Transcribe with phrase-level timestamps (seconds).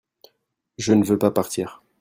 [0.79, 1.83] je ne veux pas partir.